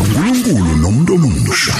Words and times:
uNkulunkulu 0.00 0.76
nomuntu 0.82 1.12
omusha 1.14 1.72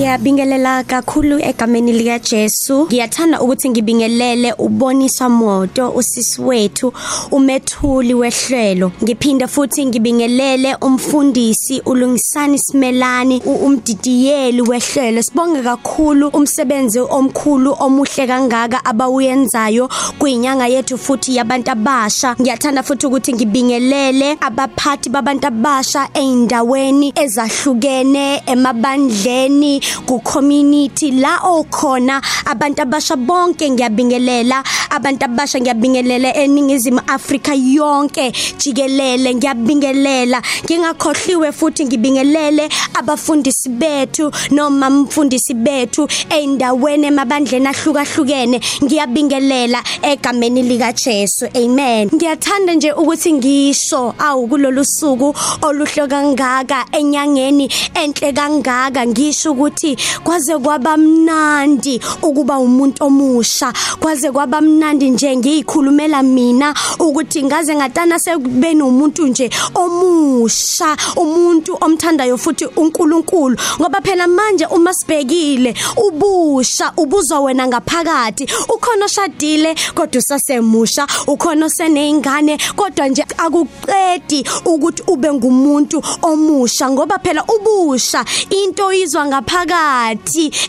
Ngiyabingelela 0.00 0.84
kakhulu 0.84 1.38
egameni 1.40 1.92
lika 1.92 2.18
Jesu. 2.18 2.86
Ngiyathanda 2.86 3.40
ukuthi 3.40 3.70
ngibingelele 3.70 4.52
ubonisa 4.58 5.28
moto 5.28 5.90
usisi 5.90 6.42
wethu 6.42 6.92
umethuli 7.30 8.14
wehlelo. 8.14 8.92
Ngiphinde 9.02 9.46
futhi 9.46 9.86
ngibingelele 9.86 10.76
umfundisi 10.80 11.82
ulungisani 11.86 12.58
Simelani 12.58 13.42
umdidiyeli 13.42 14.62
wehlelo. 14.62 15.22
Sibonge 15.22 15.62
kakhulu 15.62 16.28
umsebenzi 16.28 17.00
omkhulu 17.00 17.76
omuhle 17.80 18.26
kangaka 18.26 18.84
abawuyenzayo 18.84 19.88
kuyinyanga 20.18 20.66
yethu 20.66 20.98
futhi 20.98 21.36
yabantu 21.36 21.70
abasha. 21.70 22.36
Ngiyathanda 22.40 22.82
futhi 22.82 23.06
ukuthi 23.06 23.32
ngibingelele 23.32 24.36
abaphathi 24.40 25.10
babantu 25.10 25.46
abasha 25.46 26.08
eindaweni 26.14 27.12
ezahlukene 27.16 28.42
emabandleni 28.46 29.80
ku 30.06 30.20
community 30.20 31.12
la 31.12 31.38
okhona 31.42 32.20
abantu 32.46 32.82
abasha 32.82 33.16
bonke 33.16 33.70
ngiyabingelela 33.70 34.62
abantu 34.90 35.24
abasha 35.24 35.60
ngiyabingelela 35.60 36.34
eningizimu 36.34 37.00
Afrika 37.06 37.54
yonke 37.54 38.32
jikelele 38.58 39.34
ngiyabingelela. 39.34 40.42
Ngingakhohliwe 40.64 41.52
futhi 41.52 41.84
ngibingelele 41.84 42.68
abafundisi 42.94 43.68
bethu 43.68 44.30
noma 44.50 44.90
mfundisi 44.90 45.54
bethu 45.54 46.08
eindaweni 46.30 47.06
emabandleni 47.06 47.66
ahlukahlukene. 47.66 48.60
Ngiyabingelela 48.84 49.82
egameni 50.02 50.62
lika 50.62 50.92
Jesu 50.92 51.46
amen. 51.54 52.10
Ngiyathanda 52.14 52.74
nje 52.74 52.92
ukuthi 52.92 53.32
ngisho 53.32 54.14
awu 54.18 54.46
kulolu 54.48 54.84
suku 54.84 55.34
oluhle 55.62 56.06
kangaka 56.08 56.86
enyangeni 56.92 57.70
enhle 57.94 58.32
kangaka 58.32 59.06
ngisho 59.06 59.52
ukuthi 59.52 59.79
kwaze 60.24 60.58
kwaba 60.58 60.96
mnandi 60.96 62.00
ukuba 62.22 62.58
umuntu 62.58 63.04
omusha. 63.04 63.72
Kwaze 64.00 64.30
kwaba 64.30 64.60
mnandi 64.60 65.10
nje 65.10 65.36
ngiyikhulumela 65.36 66.22
mina 66.22 66.74
ukuthi 66.98 67.42
ngaze 67.42 67.74
ngatana 67.74 68.18
sekubeni 68.18 68.82
umuntu 68.82 69.26
nje 69.26 69.50
omusha 69.74 70.96
umuntu 71.16 71.78
omthandayo 71.80 72.38
futhi 72.38 72.66
uNkulunkulu. 72.76 73.56
Ngoba 73.80 74.00
phela 74.00 74.26
manje 74.26 74.66
uma 74.66 74.94
sibhekile 74.94 75.74
ubusha 75.96 76.92
ubuzwa 76.96 77.40
wena 77.40 77.66
ngaphakathi. 77.66 78.46
Ukhona 78.74 79.04
oshadile 79.04 79.74
kodwa 79.94 80.18
usasemusha. 80.18 81.06
Ukhona 81.26 81.66
osenezingane 81.66 82.58
kodwa 82.76 83.08
nje 83.08 83.24
akuqedi 83.38 84.44
ukuthi 84.64 85.02
ube 85.06 85.32
ngumuntu 85.32 86.02
omusha. 86.22 86.90
Ngoba 86.90 87.18
phela 87.18 87.44
ubusha 87.44 88.24
into 88.50 88.92
izwa 88.92 89.26
ngaphakathi 89.26 89.69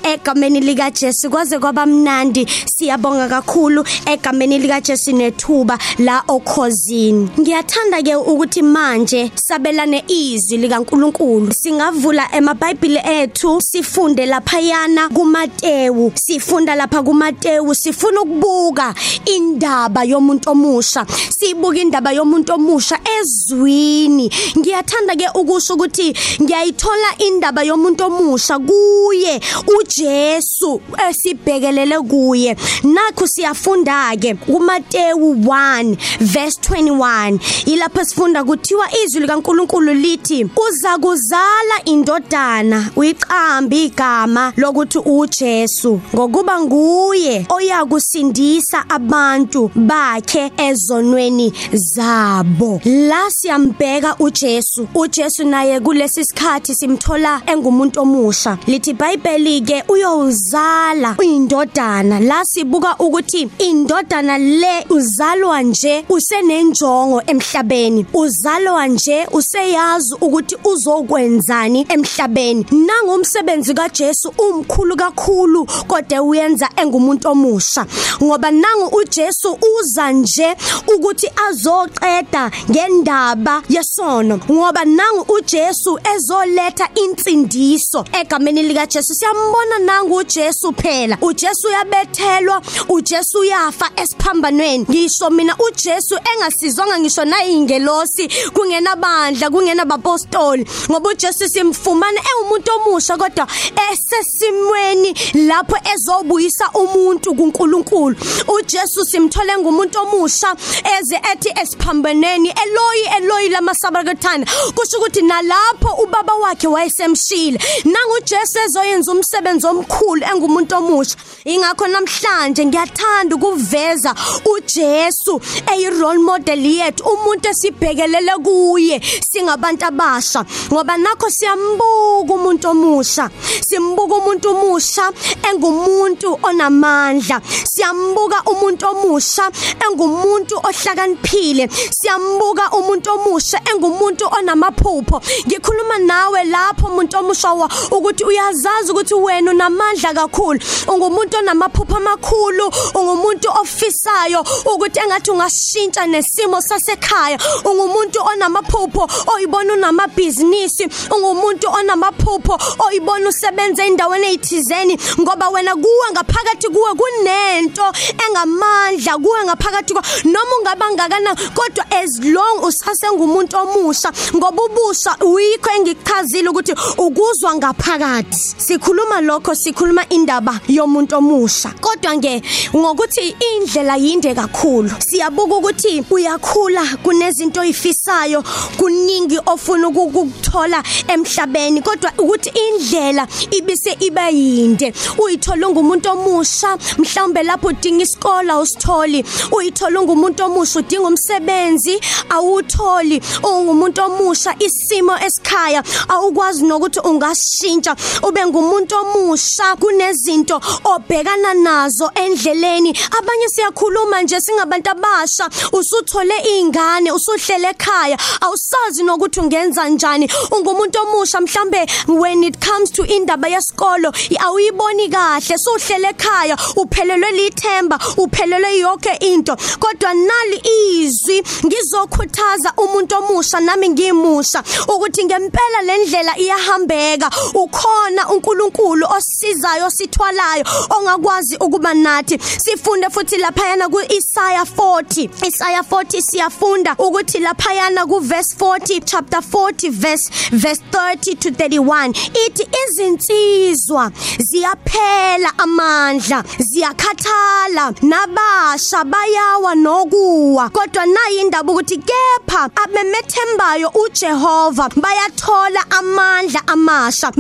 egameni 0.04 0.60
lika 0.60 0.92
Jesu 0.92 1.30
kwaze 1.30 1.60
kwaba 1.60 1.86
mnandi. 1.86 2.48
Siyabonga 2.66 3.28
kakhulu 3.28 3.86
egameni 4.06 4.60
lika 4.60 4.82
Jesu 4.82 5.12
nethuba 5.12 5.78
la 6.00 6.24
okhozini. 6.28 7.30
Ngiyathanda 7.40 8.02
ke 8.02 8.16
ukuthi 8.16 8.62
manje 8.62 9.32
sabelane 9.36 10.04
izwi 10.08 10.58
likaNkuluNkulu 10.58 11.54
singavula 11.54 12.28
emabhayibheli 12.36 13.00
ethu 13.06 13.62
sifunde 13.62 14.26
lapha 14.26 14.60
yana 14.60 15.10
kuMateyu 15.10 16.12
sifunda 16.16 16.76
lapha 16.76 17.04
kuMateyu 17.04 17.76
sifuna 17.76 18.22
ukubuka 18.22 18.94
indaba 19.26 20.04
yomuntu 20.04 20.50
omusha. 20.52 21.06
Sibuka 21.30 21.80
indaba 21.80 22.12
yomuntu 22.12 22.54
omusha 22.54 23.00
ezwini. 23.20 24.32
Ngiyathanda 24.58 25.16
ke 25.16 25.28
ukusho 25.36 25.74
ukuthi 25.74 26.14
ngiyayithola 26.42 27.18
indaba 27.18 27.64
yomuntu 27.64 28.04
omusha 28.06 28.60
kuye 28.92 29.42
uJesu 29.80 30.82
esibhekelele 31.10 32.00
kuye. 32.00 32.56
Nakho 32.84 33.28
siyafunda 33.28 34.16
ke 34.20 34.34
kuMateyu 34.36 35.34
1 35.34 35.98
verse 36.20 36.60
21 36.62 37.40
ilapho 37.66 38.06
sifunda 38.06 38.44
kuthiwa 38.44 38.86
izwi 39.04 39.22
likaNkuluNkulu 39.22 39.94
lithi 39.94 40.48
uza 40.68 40.98
kuzala 40.98 41.76
indodana 41.86 42.90
uyiqambi 42.96 43.86
igama 43.86 44.54
lokuthi 44.58 44.98
uJesu 44.98 46.00
ngokuba 46.16 46.60
nguye 46.62 47.46
oyakusindisa 47.50 48.90
abantu 48.90 49.72
bakhe 49.76 50.52
ezonweni 50.58 51.54
zabo 51.74 52.82
la 52.86 53.32
siyambheka 53.32 54.16
uJesu. 54.20 54.88
uJesu 54.96 55.44
naye 55.44 55.80
kulesi 55.80 56.26
sikhathi 56.26 56.76
simthola 56.76 57.42
engumuntu 57.46 58.02
omusha. 58.02 58.58
Lithi 58.82 58.92
iBhayibheli 58.92 59.62
ke 59.62 59.84
uyozala 59.88 61.16
indodana 61.22 62.20
la 62.20 62.44
sibuka 62.46 62.96
ukuthi 63.00 63.50
indodana 63.60 64.38
le 64.38 64.86
uzalwa 64.90 65.62
nje 65.62 66.06
usenenjongo 66.10 67.22
emhlabeni. 67.28 68.06
Uzalwa 68.14 68.88
nje 68.88 69.28
useyazi 69.32 70.16
ukuthi 70.22 70.56
uzokwenzani 70.64 71.86
emhlabeni. 71.90 72.66
Nangomsebenzi 72.72 73.74
kaJesu 73.74 74.34
umkhulu 74.38 74.96
kakhulu 74.96 75.66
kodwa 75.88 76.22
uyenza 76.22 76.70
engumuntu 76.76 77.30
omusha. 77.30 77.86
Ngoba 78.24 78.52
nangu 78.52 78.96
uJesu 78.98 79.58
uza 79.80 80.12
nje 80.12 80.56
ukuthi 80.96 81.28
azoqeda 81.50 82.52
ngendaba 82.70 83.62
yesono. 83.70 84.40
Ngoba 84.52 84.86
nangu 84.86 85.34
uJesu 85.34 86.00
ezoletha 86.16 86.90
insindiso 86.96 88.06
egameni 88.22 88.61
lika 88.64 88.86
Jesu 88.86 89.14
siyambona 89.14 89.80
nangu 89.80 90.16
uJesu 90.16 90.74
phela. 90.74 91.18
uJesu 91.22 91.68
uyabethelwa 91.68 92.62
uJesu 92.90 93.40
uyafa 93.40 93.90
esiphambanweni. 93.96 94.86
Ngisho 94.90 95.30
mina 95.30 95.56
uJesu 95.58 96.20
engasizwanga 96.34 97.00
ngisho 97.00 97.26
nayingelosi 97.26 98.30
kungena 98.54 98.96
bandla 98.96 99.50
kungena 99.50 99.86
bapostoli 99.86 100.66
ngoba 100.92 101.10
uJesu 101.10 101.50
simfumana 101.50 102.22
engumuntu 102.22 102.72
omusha 102.72 103.18
kodwa 103.18 103.48
esesimweni 103.92 105.16
lapho 105.34 105.78
ezobuyisa 105.94 106.70
umuntu 106.74 107.36
kuNkulunkulu. 107.36 108.16
uJesu 108.48 109.06
simthole 109.06 109.58
ngumuntu 109.58 110.00
omusha 110.00 110.56
eze 111.00 111.16
ethi 111.32 111.50
esiphambaneni 111.62 112.50
Eloi 112.50 113.02
Eloi 113.18 113.50
lama 113.50 113.74
sabakthana 113.76 114.46
kusho 114.76 114.98
ukuthi 114.98 115.22
nalapho 115.22 116.04
ubaba 116.04 116.36
wakhe 116.36 116.68
wayesemshila 116.68 117.60
nangu 117.86 118.14
uJesu 118.18 118.51
ezoyenza 118.60 119.12
umsebenzi 119.12 119.68
omkhulu 119.68 120.24
engumuntu 120.32 120.76
omusha. 120.76 121.16
Ingakho 121.46 121.88
namhlanje 121.88 122.66
ngiyathanda 122.66 123.36
ukuveza 123.36 124.12
uJesu 124.52 125.42
eyi 125.72 125.90
role 125.90 126.20
model 126.20 126.66
yethu 126.66 127.04
umuntu 127.04 127.50
esibhekelele 127.50 128.34
kuye. 128.46 129.02
Singabantu 129.30 129.86
abasha 129.86 130.46
ngoba 130.72 130.98
nakho 130.98 131.30
siyambuka 131.30 132.34
umuntu 132.34 132.70
omusha. 132.70 133.30
Simbuka 133.68 134.16
umuntu 134.16 134.50
omusha 134.50 135.06
engumuntu 135.50 136.40
onamandla. 136.44 137.42
Siyambuka 137.72 138.44
umuntu 138.52 138.84
omusha 138.88 139.52
engumuntu 139.86 140.56
ohlakaniphile. 140.68 141.70
Siyambuka 141.98 142.72
umuntu 142.78 143.08
omusha 143.16 143.58
engumuntu 143.72 144.26
onamaphupho. 144.38 145.22
Ngikhuluma 145.48 145.98
nawe 145.98 146.44
lapho 146.44 146.88
umuntu 146.88 147.18
omusha 147.18 147.50
ukuthi 147.92 148.24
uyazazi 148.42 148.92
ukuthi 148.92 149.14
wena 149.14 149.52
unamandla 149.52 150.14
kakhulu. 150.14 150.60
Ungumuntu 150.88 151.38
onamaphupho 151.38 151.96
amakhulu 151.98 152.72
ungumuntu 152.96 153.50
ofisayo 153.62 154.46
ukuthi 154.66 155.00
engathi 155.00 155.32
ungashintsha 155.32 156.08
nesimo 156.08 156.62
sasekhaya. 156.62 157.38
Ungumuntu 157.66 158.20
onamaphupho 158.22 159.08
oyibona 159.36 159.74
unamabhizinisi. 159.74 160.88
Ungumuntu 161.16 161.68
onamaphupho 161.70 162.58
oyibona 162.88 163.30
usebenza 163.30 163.86
endaweni 163.86 164.28
ezithizeni 164.28 164.98
ngoba 165.20 165.50
wena 165.50 165.76
kuwe 165.76 166.08
ngaphakathi 166.12 166.68
kuwe 166.70 166.92
kunento 167.00 167.86
engamandla 168.26 169.18
kuwe 169.18 169.44
ngaphakathi 169.44 169.94
kwa 169.94 170.04
noma 170.26 170.56
ungabangakana 170.60 171.36
kodwa 171.56 171.86
as 171.92 172.20
long 172.20 172.64
usasengumuntu 172.64 173.58
omusha 173.58 174.12
ngoba 174.36 174.64
ubusha 174.64 175.16
uyikho 175.22 175.70
engikuchazile 175.76 176.50
ukuthi 176.50 176.74
ukuzwa 176.98 177.56
ngaphakathi. 177.56 178.31
Sikhuluma 178.32 179.22
lokho 179.22 179.56
sikhuluma 179.56 180.06
indaba 180.10 180.60
yomuntu 180.68 181.16
omusha. 181.16 181.70
Kodwa 181.82 182.18
nge 182.18 182.42
ngokuthi 182.76 183.36
indlela 183.40 183.96
yinde 183.98 184.36
kakhulu. 184.36 184.90
Siyabuka 185.00 185.56
ukuthi 185.56 186.04
uyakhula 186.10 186.84
kunezinto 187.04 187.62
oyifisayo 187.62 188.44
kuningi 188.78 189.38
ofuna 189.46 189.88
ukukuthola 189.88 190.84
emhlabeni. 191.08 191.82
Kodwa 191.82 192.12
ukuthi 192.18 192.50
indlela 192.50 193.28
ibise 193.52 193.98
ibe 194.00 194.32
yinde. 194.32 194.94
Uyithola 195.18 195.70
ngumuntu 195.70 196.10
omusha 196.10 196.78
mhlawumbe 196.98 197.44
lapho 197.44 197.68
udinga 197.68 198.04
isikole 198.04 198.54
usitholi 198.54 199.24
uyithola 199.52 200.02
ngumuntu 200.02 200.44
omusha 200.44 200.80
udinga 200.80 201.08
umsebenzi 201.08 202.00
awutholi 202.30 203.22
ungumuntu 203.44 204.02
omusha 204.02 204.56
isimo 204.60 205.16
esikhaya 205.26 205.84
awukwazi 206.10 206.66
nokuthi 206.66 207.00
ungashintsha. 207.00 207.96
Ube 208.24 208.46
ngumuntu 208.46 208.96
omusha 208.96 209.76
kunezinto 209.76 210.62
obhekana 210.84 211.54
nazo 211.54 212.12
endleleni. 212.16 212.90
Abanye 213.18 213.48
siyakhuluma 213.50 214.22
nje 214.22 214.42
singabantu 214.42 214.90
abasha. 214.92 215.50
Usuthole 215.74 216.38
ingane 216.58 217.12
usuhlele 217.12 217.70
ekhaya. 217.70 218.18
Awusazi 218.42 219.04
nokuthi 219.04 219.40
ungenza 219.40 219.90
njani. 219.90 220.30
Ungumuntu 220.52 221.00
omusha 221.00 221.42
mhlambe 221.42 221.86
when 222.08 222.44
it 222.44 222.58
comes 222.66 222.92
to 222.92 223.06
indaba 223.06 223.48
yesikolo 223.48 224.14
awuyiboni 224.40 225.10
kahle. 225.10 225.58
Suhlele 225.58 226.10
ekhaya 226.10 226.58
uphelelwe 226.76 227.32
lithemba 227.32 228.00
uphelelwe 228.18 228.78
yonke 228.78 229.14
into. 229.22 229.56
Kodwa 229.80 230.14
nali 230.14 230.62
izwi 230.66 231.44
ngizokhuthaza 231.66 232.74
umuntu 232.78 233.16
omusha 233.16 233.60
nami 233.60 233.90
ngimusha 233.90 234.64
ukuthi 234.88 235.26
ngempela 235.26 235.82
lendlela 235.82 236.38
iyahambeka. 236.38 237.30
Ukhona 237.54 238.11
uNkulunkulu 238.30 239.08
osizayo 239.18 239.90
sithwalayo 239.90 240.66
ongakwazi 240.90 241.56
ukuba 241.56 241.94
nathi. 241.94 242.40
Sifunde 242.58 243.10
futhi 243.10 243.38
lapha 243.38 243.68
yana 243.68 243.90
kuIsaiah 243.90 244.66
40 244.78 245.30
Isaiah 245.48 245.84
40 245.92 246.22
siyafunda 246.22 246.96
ukuthi 246.98 247.40
lapha 247.40 247.74
yana 247.74 248.06
kuverse 248.06 248.56
40 248.60 249.02
chapter 249.06 249.40
40 249.40 249.90
verse 249.92 250.30
verse 250.52 250.82
30 250.92 251.36
to 251.36 251.50
31 251.50 252.10
ithi 252.48 252.68
izinsizwa 252.84 254.12
ziyaphela 254.40 255.54
amandla 255.58 256.44
ziyakhathala 256.58 257.94
nabasha 258.02 259.04
bayawa 259.04 259.76
nokuwa. 259.76 260.70
Kodwa 260.70 261.06
nayi 261.06 261.38
indaba 261.42 261.72
ukuthi 261.72 261.98
kepha 261.98 262.70
abemethembayo 262.84 263.90
uJehova 263.90 264.90
bayathola 264.96 265.92
amandla 265.92 266.68
amasha 266.68 267.32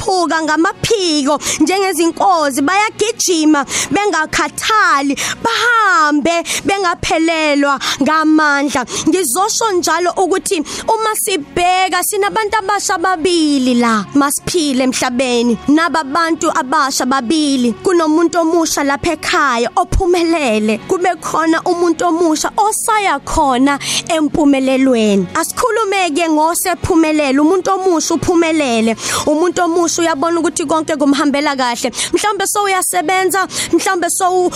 bayakhuphuka 0.00 0.42
ngamaphiko 0.42 1.40
njengezinkozi 1.60 2.62
bayagijima 2.62 3.66
bengakhathali 3.90 5.16
bahambe 5.42 6.44
bengaphelelwa 6.64 7.78
ngamandla. 8.02 8.86
Ngizosho 9.08 9.72
njalo 9.72 10.10
ukuthi 10.16 10.62
uma 10.88 11.16
sibheka 11.16 12.02
sinabantu 12.02 12.56
abasha 12.58 12.98
babili 12.98 13.74
la 13.74 14.04
masiphile 14.14 14.84
emhlabeni. 14.84 15.58
Nababantu 15.68 16.50
abasha 16.50 17.06
babili 17.06 17.72
kunomuntu 17.72 18.38
omusha 18.38 18.84
lapha 18.84 19.12
ekhaya 19.12 19.70
ophumelele. 19.76 20.78
Kube 20.88 21.14
khona 21.20 21.62
umuntu 21.62 22.04
omusha 22.06 22.50
osaya 22.56 23.18
khona 23.20 23.78
empumelelweni. 24.08 25.26
Asikhulumeke 25.34 26.28
ngosephumelele 26.28 27.38
umuntu 27.40 27.70
omusha 27.70 28.14
uphumelele 28.14 28.96
umuntu 29.26 29.62
omusha 29.62 29.89
uyabona 29.98 30.40
ukuthi 30.40 30.66
konke 30.66 30.96
kumhambela 30.96 31.56
kahle. 31.56 31.90
Mhlawumbe 32.12 32.46
so 32.46 32.62
uyasebenza 32.64 33.46
mhlawumbe 33.72 34.10
so 34.10 34.50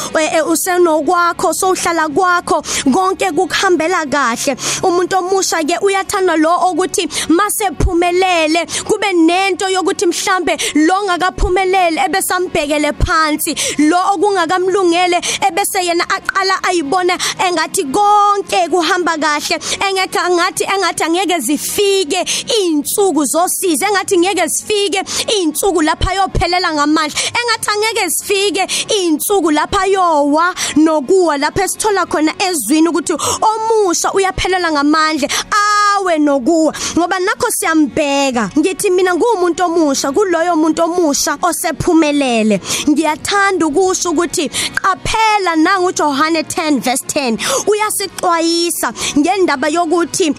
usenokwakho 0.53 1.55
so 1.55 1.71
uhlala 1.71 2.09
kwakho 2.09 2.63
konke 2.93 3.31
kukuhambela 3.33 4.07
kahle. 4.07 4.57
Umuntu 4.83 5.17
omusha 5.17 5.63
ke 5.65 5.79
uyathanda 5.83 6.37
lo 6.37 6.71
ukuthi 6.71 7.09
masephumelele 7.29 8.67
kube 8.85 9.13
nento 9.13 9.69
yokuthi 9.69 10.07
mhlambe 10.07 10.57
lo 10.75 11.05
ngakaphumelele 11.05 12.01
ebesambhekele 12.07 12.93
phansi 12.93 13.55
lo 13.79 13.99
okungakamlungele 14.15 15.19
ebese 15.49 15.81
yena 15.85 16.05
aqala 16.17 16.55
ayibona 16.69 17.19
engathi 17.47 17.85
konke 17.85 18.69
kuhamba 18.71 19.17
kahle 19.19 19.57
engeke 19.87 20.19
ngathi 20.31 20.65
engathi 20.65 21.05
angeke 21.05 21.39
zifike 21.41 22.21
izinsuku 22.59 23.25
zosiza 23.25 23.87
engathi 23.89 24.19
ngeke 24.19 24.47
zifike 24.47 25.01
izinsuku 25.23 25.83
lapha 25.83 26.15
yophelela 26.15 26.75
ngamandla. 26.75 27.21
Engathi 27.39 27.71
angeke 27.71 28.09
zifike 28.09 28.67
izinsuku 28.97 29.51
lapha 29.51 29.87
yowa 29.87 30.55
nokuwa 30.77 31.39
lapha 31.39 31.65
esithola 31.65 32.07
khona 32.07 32.33
ezwini 32.39 32.89
ukuthi 32.89 33.13
omusha 33.41 34.13
uyaphelela 34.13 34.73
ngamandla 34.73 35.29
awe 35.51 36.19
nokuwa. 36.19 36.75
Ngoba 36.99 37.19
nakho 37.19 37.51
siyambheka 37.51 38.51
ngithi 38.59 38.91
mina 38.91 39.15
ngumuntu 39.15 39.65
omusha 39.65 40.13
kuloyo 40.13 40.57
muntu 40.57 40.83
omusha 40.83 41.39
osephumelele. 41.43 42.61
Ngiyathanda 42.89 43.67
ukusho 43.67 44.11
ukuthi 44.11 44.49
qaphela 44.49 45.57
nangu 45.57 45.93
Johane 45.93 46.43
10 46.43 46.81
verse 46.81 47.05
10 47.05 47.39
uyasixwayisa 47.67 48.93
ngendaba 49.19 49.69
yokuthi 49.69 50.35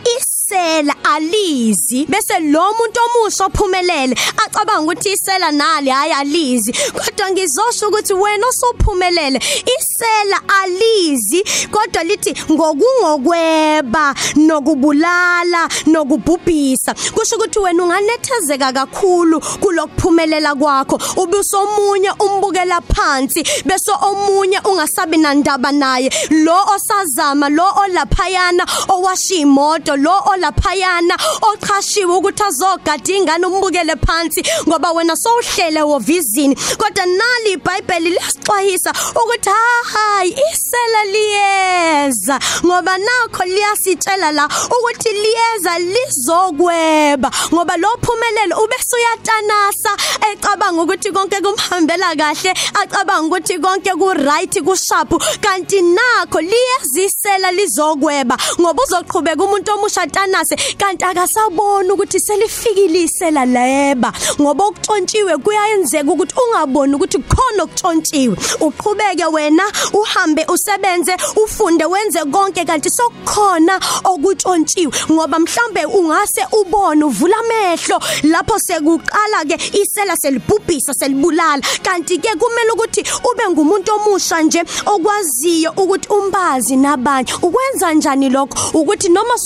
isela 0.46 0.94
alizi. 1.04 2.06
Bese 2.06 2.40
lo 2.40 2.74
muntu 2.74 3.00
omusha 3.06 3.46
ophumelele 3.46 4.16
acabanga 4.46 4.82
ukuthi 4.82 5.12
isela 5.12 5.52
nali 5.52 5.90
hayi 5.90 6.12
alizi. 6.12 6.74
Kodwa 6.94 7.32
ngizosho 7.32 7.88
ukuthi 7.88 8.14
wena 8.14 8.48
osuphumelele 8.48 9.40
isela 9.66 10.42
alizi. 10.62 11.44
Kodwa 11.72 12.04
lithi 12.04 12.36
ngokungokweba 12.52 14.16
nokubulala 14.36 15.70
nokubhubhisa. 15.88 16.94
Kusho 16.94 17.36
ukuthi 17.36 17.60
wena 17.60 17.84
unganethezeka 17.84 18.74
kakhulu 18.74 19.40
kulokuphumelela 19.40 20.56
kwakho. 20.56 21.00
Ubusomunye 21.18 22.12
umbukela 22.20 22.82
phansi 22.82 23.44
bese 23.66 23.92
omunye 24.02 24.60
ungasabi 24.60 25.18
nandaba 25.18 25.72
naye. 25.72 26.10
Lo 26.30 26.58
osazama 26.76 27.50
lo 27.50 27.66
olaphayana 27.84 28.66
owashiya 28.90 29.42
imoto 29.42 29.96
lo 29.96 30.35
olaphayana 30.36 31.16
ochashiwe 31.42 32.16
ukuthi 32.16 32.44
azogada 32.44 33.14
ingane 33.14 33.46
umbukele 33.48 33.96
phansi 34.06 34.44
ngoba 34.68 34.92
wena 34.92 35.16
sowuhlele 35.16 35.82
wovizini 35.82 36.56
kodwa 36.56 37.06
nali 37.06 37.52
iBhayibheli 37.52 38.10
liyasixwayisa 38.10 38.92
ukuthi 39.22 39.50
hayi 39.94 40.36
isela 40.52 41.04
liyeza 41.14 42.40
ngoba 42.66 42.98
nakho 42.98 43.44
liyasitshela 43.46 44.32
la 44.32 44.50
ukuthi 44.78 45.10
liyeza 45.10 45.80
lizokweba 45.80 47.32
ngoba 47.54 47.78
lo 47.78 47.90
phumelelo 48.02 48.56
ubese 48.64 48.96
uyatanasa 48.96 49.92
ecabanga 50.32 50.82
ukuthi 50.82 51.12
konke 51.12 51.42
kumhambela 51.42 52.16
kahle 52.16 52.54
acabanga 52.82 53.28
ukuthi 53.28 53.60
konke 53.60 53.92
ku 53.92 54.14
right 54.14 54.56
ku 54.64 54.76
sharp 54.76 55.10
kanti 55.42 55.82
nakho 55.82 56.42
liyezisela 56.42 57.52
lizokweba 57.52 58.38
ngoba 58.60 58.84
uzoqhubeka 58.84 59.44
umuntu 59.44 59.72
omusha 59.72 60.08
tanase 60.26 60.56
kanti 60.78 61.06
akasabona 61.06 61.94
ukuthi 61.94 62.20
selifikile 62.20 63.02
isela 63.04 63.46
leba 63.46 64.14
ngoba 64.42 64.68
ukuntshontshiwe 64.68 65.38
kuyayenzeka 65.38 66.12
ukuthi 66.12 66.36
ungaboni 66.44 66.94
ukuthi 66.96 67.18
khona 67.18 67.64
okuntshontshiwe 67.64 68.36
uqhubeke 68.62 69.26
wena 69.26 69.64
uhambe 69.94 70.46
usebenze 70.54 71.18
ufunde 71.44 71.86
wenze 71.86 72.20
konke 72.32 72.66
kanti 72.66 72.90
sokukhona 72.90 73.80
okuntshontshiwe 74.04 74.94
ngoba 75.12 75.40
mhlambe 75.40 75.86
ungase 75.86 76.42
ubone 76.52 77.04
uvula 77.06 77.38
amehlo. 77.38 78.00
Lapho 78.24 78.60
sekuqala 78.60 79.46
ke 79.48 79.56
isela 79.80 80.16
selibhubhisa 80.16 80.94
selibulala. 80.94 81.62
Kanti 81.84 82.18
ke 82.18 82.30
kumele 82.40 82.72
ukuthi 82.74 83.02
ube 83.02 83.44
ngumuntu 83.50 83.92
omusha 83.96 84.42
nje 84.42 84.64
okwaziyo 84.86 85.72
ukuthi 85.78 86.08
umbazi 86.10 86.76
nabanye. 86.76 87.34
Ukwenza 87.42 87.94
njani 87.94 88.30
lokho? 88.30 88.58
Ukuthi 88.80 89.10
noma 89.10 89.38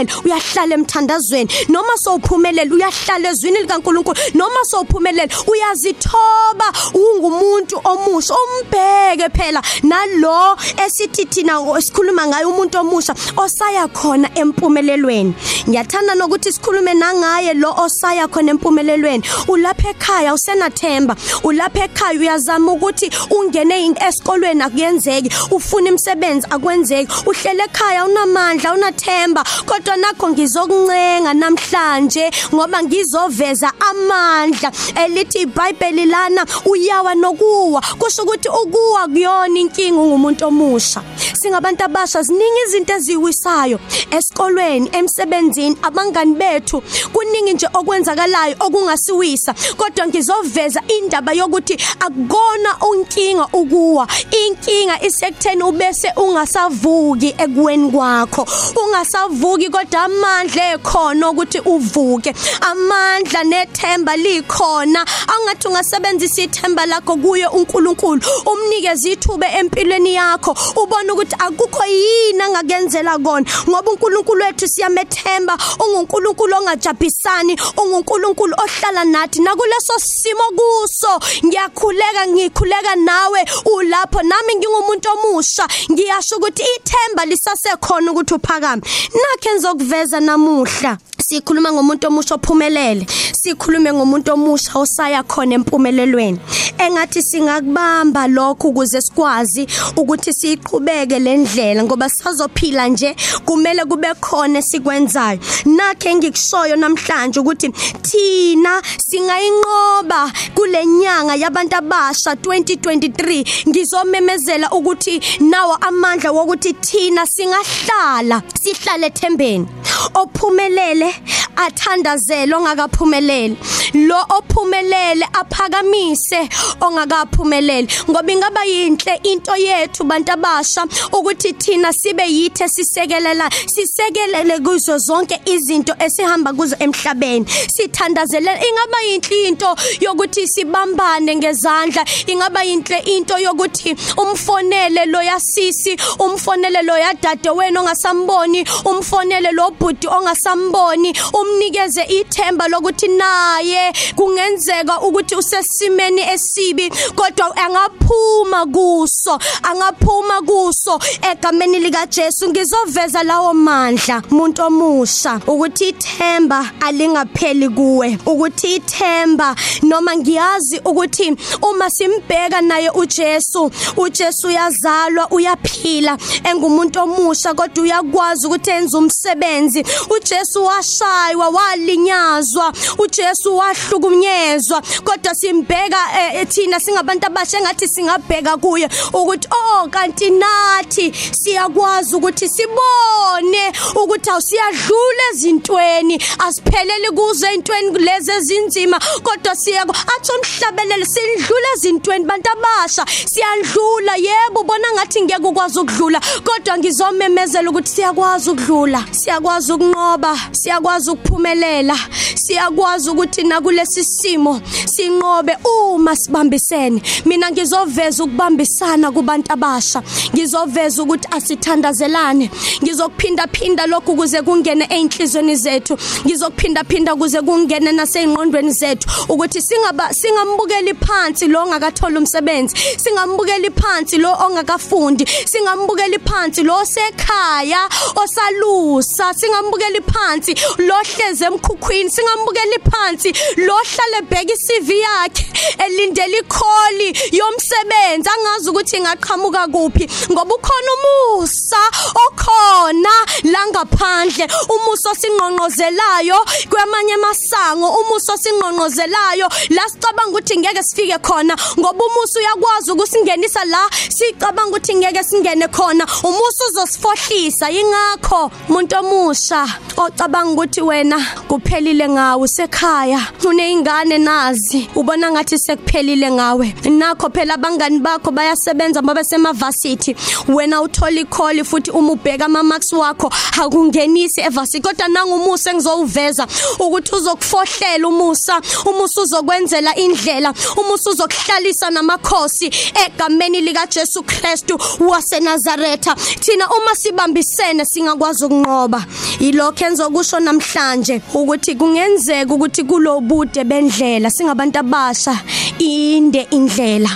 sowuphumelela 0.00 0.22
uyahlala 0.24 0.74
emthandazweni. 0.74 1.50
Noma 1.68 1.96
sowuphumelela 1.96 2.74
uyahlala 2.74 3.28
ezwini 3.30 3.60
likaNkuluNkulu. 3.60 4.16
Noma 4.34 4.64
sowuphumelela 4.64 5.28
uyazithoba 5.46 6.72
ungumuntu 6.94 7.80
omusha 7.84 8.34
umbheke 8.34 9.28
phela. 9.34 9.62
Nalo 9.82 10.56
esithi 10.84 11.24
thina 11.26 11.60
esikhuluma 11.78 12.26
ngayo 12.26 12.48
umuntu 12.48 12.78
omusha 12.78 13.14
osaya 13.36 13.88
khona 13.88 14.28
empumelelweni. 14.34 15.34
Ngiyathanda 15.68 16.14
nokuthi 16.14 16.52
sikhulume 16.52 16.94
nangaye 16.94 17.54
lo 17.54 17.74
osaya 17.76 18.28
khona 18.28 18.52
empumelelweni. 18.52 19.24
Ulapha 19.48 19.90
ekhaya 19.90 20.34
usenathemba. 20.34 21.16
Ulapha 21.44 21.84
ekhaya 21.84 22.20
uyazama 22.20 22.72
ukuthi 22.72 23.10
ungene 23.30 23.94
esikolweni 24.08 24.62
akuyenzeki. 24.62 25.30
Ufuna 25.50 25.88
imisebenzi 25.88 26.46
akwenzeki. 26.50 27.12
Uhlele 27.26 27.64
ekhaya 27.64 28.04
unamandla 28.04 28.74
unathemba. 28.74 29.44
Kodwa 29.66 29.89
kodwa 29.90 29.96
nakho 29.96 30.28
ngizokuncenga 30.28 31.34
namhlanje 31.34 32.30
ngoba 32.54 32.82
ngizoveza 32.82 33.72
amandla. 33.80 34.72
Elithi 34.94 35.38
iBhayibheli 35.38 36.06
lana 36.06 36.46
uyawa 36.64 37.14
nokuwa. 37.14 37.82
Kusho 37.98 38.22
ukuthi 38.22 38.48
ukuwa 38.48 39.08
kuyona 39.08 39.58
inkinga 39.58 40.00
ngumuntu 40.00 40.46
omusha. 40.46 41.02
Singabantu 41.34 41.84
abasha 41.84 42.22
ziningi 42.22 42.60
izinto 42.66 42.92
eziwisayo 42.94 43.78
esikolweni 44.10 44.90
emsebenzini 44.92 45.76
abangani 45.82 46.34
bethu. 46.34 46.82
Kuningi 47.12 47.52
nje 47.52 47.68
okwenzakalayo 47.74 48.56
okungasiwisa. 48.60 49.54
Kodwa 49.76 50.06
ngizoveza 50.06 50.82
indaba 50.98 51.32
yokuthi 51.32 51.74
akukona 52.00 52.70
unkinga 52.90 53.46
ukuwa. 53.52 54.06
Inkinga 54.46 55.02
isekutheni 55.02 55.62
ubese 55.62 56.12
ungasavuki 56.16 57.34
ekuweni 57.38 57.90
kwakho. 57.90 58.46
Ungasavuki 58.84 59.68
kodwa 59.80 60.02
amandla 60.02 60.72
ekhona 60.74 61.30
ukuthi 61.30 61.58
uvuke. 61.60 62.34
Amandla 62.60 63.44
nethemba 63.44 64.16
likhona. 64.16 65.04
Angathi 65.28 65.68
ungasebenzisa 65.68 66.42
ithemba 66.42 66.86
lakho 66.86 67.16
kuye 67.16 67.46
uNkulunkulu 67.46 68.20
umnikeze 68.46 69.12
ithuba 69.12 69.48
empilweni 69.58 70.14
yakho 70.14 70.56
ubone 70.76 71.12
ukuthi 71.12 71.36
akukho 71.38 71.84
yini 71.86 72.42
angakenzela 72.42 73.18
kona. 73.18 73.46
Ngoba 73.68 73.90
uNkulunkulu 73.90 74.44
wethu 74.44 74.68
siyamethemba 74.68 75.58
unguNkulunkulu 75.78 76.56
ongajabhisani 76.56 77.56
unguNkulunkulu 77.76 78.54
ohlala 78.54 79.04
nathi. 79.04 79.40
Nakuleso 79.40 79.98
simo 79.98 80.44
kuso 80.56 81.20
ngiyakhuleka 81.46 82.26
ngikhuleka 82.28 82.96
nawe 82.96 83.44
ulapho. 83.64 84.22
Nami 84.22 84.56
ngingumuntu 84.56 85.08
omusha 85.08 85.66
ngiyasho 85.90 86.36
ukuthi 86.36 86.62
ithemba 86.76 87.24
lisasekhona 87.24 88.12
ukuthi 88.12 88.34
uphakame. 88.34 88.82
Nakhe 89.14 89.50
ngizokuveza 89.74 90.20
namuhla. 90.20 90.98
Sikhuluma 91.30 91.72
ngomuntu 91.72 92.06
omusha 92.08 92.34
ophumelele. 92.34 93.06
Sikhulume 93.32 93.92
ngomuntu 93.92 94.32
omusha 94.32 94.78
osaya 94.78 95.22
khona 95.22 95.54
empumelelweni. 95.54 96.38
Engathi 96.78 97.22
singakubamba 97.22 98.26
lokho 98.26 98.68
ukuze 98.68 99.00
sikwazi 99.00 99.66
ukuthi 99.96 100.32
siqhubeke 100.32 101.18
lendlela 101.18 101.84
ngoba 101.84 102.08
sazophila 102.08 102.88
nje 102.88 103.16
kumele 103.44 103.84
kube 103.84 104.08
khona 104.20 104.62
sikwenzayo 104.62 105.38
nakhe 105.64 106.14
ngikushoyo 106.14 106.76
namhlanje 106.76 107.40
ukuthi 107.40 107.68
thina 108.02 108.82
singayinqoba 108.98 110.32
kulenyanga 110.54 111.34
yabantu 111.36 111.76
abasha 111.76 112.32
2023 112.34 113.68
ngizomemezela 113.68 114.70
ukuthi 114.70 115.20
nawo 115.40 115.74
amandla 115.74 116.32
wokuthi 116.32 116.72
thina 116.72 117.26
singahlala 117.26 118.42
sihlale 118.62 119.06
ethembeni. 119.06 119.66
Ophumelele 120.14 121.19
athandazele 121.56 122.54
ongakaphumeleli. 122.54 123.56
Lo 123.94 124.24
ophumelele 124.36 125.26
aphakamise 125.32 126.48
ongakaphumeleli. 126.80 127.88
Ngoba 128.10 128.32
ingaba 128.32 128.64
yinhle 128.64 129.20
into 129.24 129.56
yethu 129.56 130.04
bantu 130.04 130.32
abasha 130.32 130.86
ukuthi 131.12 131.52
thina 131.52 131.92
sibe 131.92 132.22
yithe 132.22 132.68
sisekelela 132.68 133.50
sisekelele 133.66 134.58
kuzo 134.58 134.98
zonke 134.98 135.40
izinto 135.46 135.94
esihamba 135.98 136.52
kuzo 136.52 136.76
emhlabeni. 136.78 137.46
Sithandazele 137.46 138.50
ingaba 138.50 138.98
yinhle 139.08 139.48
into 139.48 139.76
yokuthi 140.00 140.46
sibambane 140.48 141.36
ngezandla. 141.36 142.04
Ingaba 142.26 142.62
yinhle 142.62 142.98
into 143.16 143.38
yokuthi 143.38 143.96
umfonele 144.16 145.06
lo 145.06 145.22
yasisi 145.22 145.96
umfonele 146.18 146.82
lo 146.82 146.96
yadade 146.98 147.50
wena 147.50 147.80
ongasamboni 147.80 148.64
umfonele 148.84 149.52
lo 149.52 149.70
bhuti 149.70 150.06
ongasamboni. 150.06 151.09
Umnikeze 151.32 152.02
ithemba 152.02 152.68
lokuthi 152.68 153.08
naye 153.08 153.92
kungenzeka 154.16 155.00
ukuthi 155.00 155.34
usesimeni 155.34 156.22
esibi 156.34 156.90
kodwa 157.14 157.56
angaphuma 157.56 158.66
kuso 158.66 159.38
angaphuma 159.62 160.42
kuso. 160.42 161.00
Egameni 161.32 161.78
lika 161.78 162.06
Jesu 162.06 162.48
ngizoveza 162.48 163.22
lawo 163.22 163.54
mandla 163.54 164.22
umuntu 164.30 164.62
omusha 164.62 165.40
ukuthi 165.46 165.88
ithemba 165.88 166.70
alingapheli 166.80 167.68
kuwe 167.68 168.18
ukuthi 168.26 168.74
ithemba 168.74 169.56
noma 169.82 170.16
ngiyazi 170.16 170.80
ukuthi 170.84 171.36
uma 171.62 171.90
simbheka 171.90 172.60
naye 172.60 172.90
uJesu 172.90 173.70
uJesu 173.96 174.48
uyazalwa 174.48 175.28
uyaphila 175.30 176.18
engumuntu 176.44 177.00
omusha 177.00 177.54
kodwa 177.54 177.82
uyakwazi 177.84 178.46
ukuthi 178.46 178.70
enze 178.70 178.96
umsebenzi. 178.96 179.84
uJesu 180.16 180.62
washaywa 181.00 181.48
walinyazwa 181.48 182.72
uJesu 182.98 183.56
wahlukunyezwa. 183.56 184.82
Kodwa 185.04 185.34
simbheka 185.34 185.96
eh, 186.20 186.48
thina 186.48 186.80
singabantu 186.80 187.26
abasha 187.26 187.58
engathi 187.58 187.88
singabheka 187.88 188.56
kuye 188.56 188.88
ukuthi 189.12 189.48
oh 189.50 189.88
kanti 189.88 190.30
nathi 190.30 191.12
siyakwazi 191.32 192.16
ukuthi 192.16 192.48
sibone 192.48 193.72
ukuthi 194.02 194.30
awusiyadlula 194.30 195.22
ezintweni 195.32 196.22
asipheleli 196.38 197.10
kuzo 197.10 197.46
ezintweni 197.46 197.98
lezi 197.98 198.30
ezinzima 198.30 199.00
kodwa 199.22 199.56
siyako 199.56 199.92
athi 199.92 200.32
umhlabelele 200.32 201.06
sidlula 201.06 201.68
ezintweni 201.76 202.24
bantu 202.24 202.50
abasha 202.50 203.04
siyadlula. 203.06 204.16
Yebo 204.16 204.60
ubona 204.60 204.92
ngathi 204.94 205.22
ngeke 205.22 205.46
ukwazi 205.46 205.78
ukudlula 205.80 206.20
kodwa 206.44 206.78
ngizomemezela 206.78 207.70
ukuthi 207.70 207.90
siyakwazi 207.90 208.50
ukudlula 208.50 209.04
siyakwazi 209.10 209.72
ukunqoba 209.72 210.38
siyakwazi 210.52 210.89
ukuphumelela 210.98 211.98
siyakwazi 212.34 213.10
ukuthi 213.10 213.42
nakulesi 213.42 214.04
simo 214.04 214.60
sinqobe 214.86 215.56
uma 215.64 216.16
sibambisene. 216.16 217.02
Mina 217.24 217.50
ngizoveza 217.50 218.24
ukubambisana 218.24 219.12
kubantu 219.12 219.52
abasha 219.52 220.02
ngizoveza 220.34 221.02
ukuthi 221.02 221.28
asithandazelane 221.30 222.50
ngizokuphinda 222.82 223.46
phinda 223.46 223.86
lokhu 223.86 224.16
kuze 224.16 224.42
kungene 224.42 224.84
einhlizweni 224.84 225.56
zethu 225.56 225.98
ngizokuphinda 226.26 226.84
phinda 226.84 227.16
kuze 227.16 227.40
kungene 227.42 227.92
nasengqondweni 227.92 228.72
zethu 228.72 229.08
ukuthi 229.28 229.60
singaba 229.62 230.12
singambukeli 230.14 230.94
phansi 230.94 231.48
lo 231.48 231.62
ongakathola 231.62 232.18
umsebenzi 232.18 232.76
singambukeli 232.96 233.70
phansi 233.70 234.18
lo 234.18 234.32
ongakafundi 234.46 235.24
singambukeli 235.44 236.18
phansi 236.18 236.62
lo 236.62 236.84
sekhaya 236.84 237.88
osalusa 238.22 239.34
singambukeli 239.34 240.00
phansi 240.00 240.54
lo 240.78 240.96
hleze 241.10 241.44
emkhukhwini 241.44 242.10
singambukeli 242.10 242.78
phansi. 242.90 243.30
Lo 243.56 243.76
hlale 243.90 244.18
ebheka 244.18 244.52
iCV 244.54 244.88
yakhe 244.90 245.44
elindele 245.84 246.38
ikholi 246.38 247.08
yomsebenzi 247.32 248.28
angazi 248.34 248.70
ukuthi 248.70 248.96
ingaqhamuka 248.96 249.66
kuphi 249.66 250.04
ngoba 250.32 250.54
ukhona 250.54 250.90
umusa 250.96 251.82
okhona 252.26 253.14
la 253.44 253.66
ngaphandle 253.66 254.44
umusa 254.74 255.10
singqonqozelayo 255.20 256.38
kwamanye 256.70 257.16
masango 257.16 257.88
umusa 258.00 258.36
singqonqozelayo 258.42 259.46
la 259.70 259.82
sicabanga 259.88 260.30
ukuthi 260.30 260.58
ngeke 260.58 260.82
sifike 260.82 261.18
khona 261.18 261.54
ngoba 261.78 262.04
umusa 262.04 262.38
uyakwazi 262.40 262.92
ukusingenisa 262.92 263.64
la 263.64 263.82
sicabanga 264.08 264.70
ukuthi 264.70 264.94
ngeke 264.94 265.24
singene 265.24 265.68
khona. 265.68 266.04
Umusa 266.24 266.64
uzosifohlisa 266.68 267.70
ingakho 267.70 268.50
umuntu 268.68 268.96
omusha 268.96 269.66
ocabanga 269.96 270.50
ukuthi 270.60 270.80
wena 270.80 271.26
kuphelile 271.48 272.08
ngawe 272.08 272.48
sekhaya 272.48 273.20
unezingane 273.44 274.18
nazi 274.18 274.88
ubona 274.94 275.30
ngathi 275.30 275.58
sekuphelile 275.58 276.30
ngawe. 276.30 276.74
Nakho 276.84 277.30
phela 277.30 277.54
abangani 277.54 277.98
bakho 277.98 278.30
bayasebenza 278.30 279.02
babe 279.02 279.24
semavasithi. 279.24 280.14
Wena 280.48 280.82
uthola 280.82 281.20
ikholi 281.20 281.64
futhi 281.64 281.90
uma 281.90 282.12
ubheka 282.12 282.44
ama 282.44 282.62
marks 282.62 282.92
wakho 282.92 283.32
akungenisi 283.62 284.40
evasithi 284.40 284.82
kodwa 284.82 285.08
nangumusa 285.08 285.70
engizowuveza 285.70 286.46
ukuthi 286.78 287.14
uzokufohlela 287.14 288.08
umusa 288.08 288.60
umusa 288.84 289.20
uzokwenzela 289.22 289.96
indlela 289.96 290.52
umusa 290.76 291.10
uzokuhlalisa 291.10 291.90
namakhosi 291.90 292.70
egameni 293.06 293.60
lika 293.60 293.86
Jesu 293.86 294.22
Kristu 294.22 294.78
waseNazaretha. 295.00 296.14
Thina 296.14 296.68
uma 296.68 296.94
sibambisene 296.94 297.84
singakwazi 297.84 298.44
ukunqoba. 298.44 299.06
Ilokho 299.40 299.84
enzokusho 299.84 300.40
namhlanje 300.50 301.20
ukuthi 301.34 301.74
kungenzeka 301.74 302.54
ukuthi 302.54 302.82
kulobude 302.84 303.64
bendlela 303.64 304.30
singabantu 304.30 304.78
abasha. 304.78 305.34
Inde 305.78 306.46
indlela. 306.50 307.10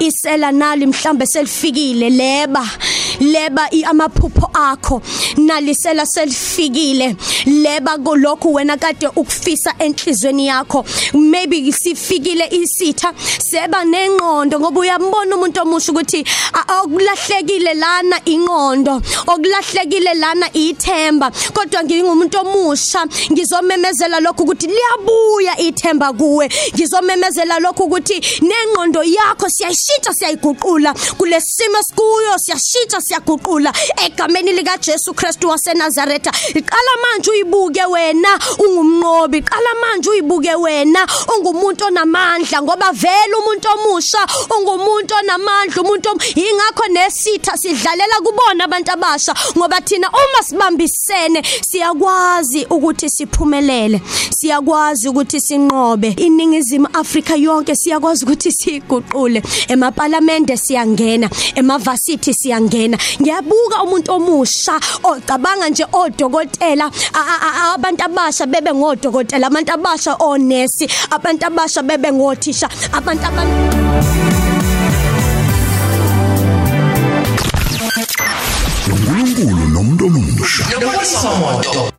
Isela 0.00 0.52
nali 0.52 0.86
mhlambe 0.86 1.26
selifikile 1.26 2.10
leba. 2.10 2.64
Leba 3.32 3.68
amaphupho 3.86 4.50
akho 4.52 5.02
nalisela 5.36 6.06
selifikile. 6.06 7.16
Leba 7.46 7.96
lokhu 7.96 8.54
wena 8.54 8.76
kade 8.76 9.06
ukufisa 9.16 9.74
enhlizweni 9.78 10.46
yakho. 10.46 10.84
Maybe 11.14 11.72
sifikile 11.72 12.48
isitha 12.50 13.12
seba 13.38 13.84
nengqondo 13.84 14.60
ngoba 14.60 14.80
uyambona 14.80 15.36
umuntu 15.36 15.60
omusha 15.62 15.92
ukuthi 15.92 16.24
okulahlekile 16.82 17.74
lana 17.74 18.20
ingqondo 18.24 19.02
okulahlekile 19.26 20.14
lana 20.14 20.46
ithemba 20.52 21.30
kodwa 21.52 21.84
ngingumuntu 21.84 22.38
omusha. 22.38 23.06
Ngizomemezela 23.32 24.20
lokho 24.20 24.42
ukuthi 24.42 24.66
liyabuya 24.66 25.58
ithemba 25.58 26.12
kuwe. 26.12 26.48
Ngizomemezela 26.74 27.58
lokho 27.60 27.84
ukuthi 27.84 28.20
nengqondo 28.42 29.02
yakho 29.02 29.48
siyayishintsha 29.48 30.14
siyayiguqula. 30.14 30.94
Kulesimo 31.18 31.82
sikuyo 31.82 32.38
siyashintsha 32.38 33.00
siyaguqula 33.20 33.72
egameni 34.06 34.52
lika 34.52 34.76
Jesu 34.78 35.14
Kristu 35.14 35.48
waseNazaretha 35.48 36.32
iqala 36.54 36.92
manje 37.02 37.30
uyibuke 37.30 37.84
wena 37.84 38.38
ungumnqobi 38.58 39.42
qala 39.42 39.74
manje 39.80 40.10
uyibuke 40.10 40.54
wena 40.54 41.06
ungumuntu 41.36 41.84
onamandla 41.84 42.62
ngoba 42.62 42.92
vele 42.92 43.34
umuntu 43.38 43.68
omusha 43.68 44.26
ungumuntu 44.58 45.14
onamandla 45.14 45.82
umuntu 45.82 46.10
ingakho 46.34 46.86
nesitha 46.92 47.56
sidlalela 47.56 48.20
kubona 48.24 48.64
abantu 48.64 48.92
abasha 48.92 49.34
ngoba 49.56 49.80
thina 49.80 50.08
uma 50.08 50.42
sibambisene 50.42 51.42
siyakwazi 51.70 52.66
ukuthi 52.70 53.08
siphumelele 53.08 54.00
siyakwazi 54.40 55.08
ukuthi 55.08 55.40
sinqobe. 55.40 56.08
Iningizimu 56.16 56.88
Afrika 56.92 57.36
yonke 57.36 57.76
siyakwazi 57.76 58.24
ukuthi 58.24 58.52
siguqule 58.52 59.42
emaparlamente 59.68 60.56
siyangena 60.56 61.30
emavasithi 61.54 62.34
siyangena 62.34 62.98
ngiyabuka 63.20 63.82
umuntu 63.82 64.12
omusha 64.12 64.74
ocabanga 65.02 65.68
nje 65.68 65.84
odokotela 65.92 66.86
a- 67.14 67.26
a- 67.34 67.40
a- 67.48 67.74
abantu 67.74 68.04
abasha 68.04 68.46
bebe 68.46 68.72
ngodokotela 68.74 69.46
abantu 69.46 69.72
abasha 69.72 70.12
onesi 70.18 70.84
abantu 71.10 71.46
abasha 71.46 71.82
bebe 71.82 72.12
ngothisha 72.12 72.68
abantu 72.92 73.24
abantu 73.26 73.56
uNkulunkulu 78.92 79.68
nomuntu 79.72 80.04
omusha. 80.06 80.64
Nobulisa 80.80 81.30
moto 81.40 81.92